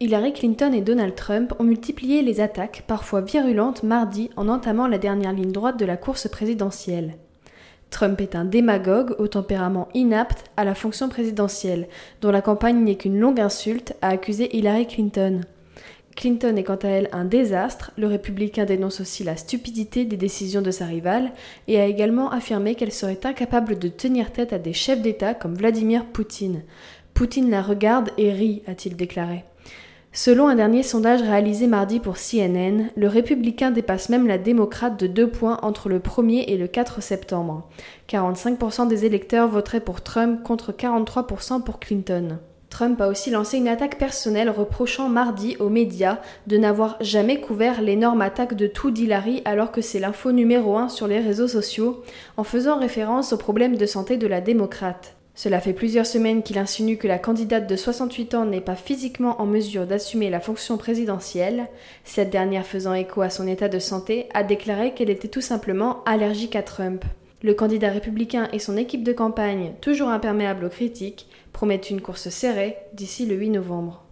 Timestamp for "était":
65.10-65.28